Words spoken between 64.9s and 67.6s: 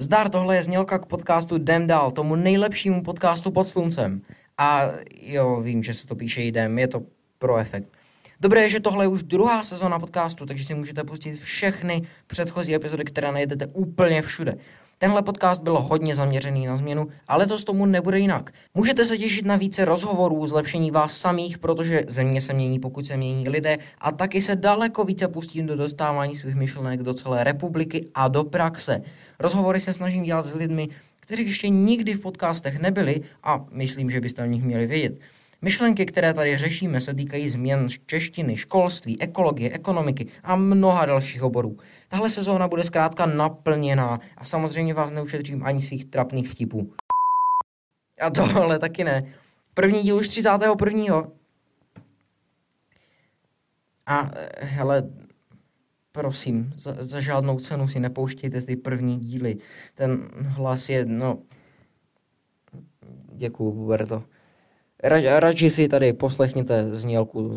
Ra, radši si tady poslechněte znělku.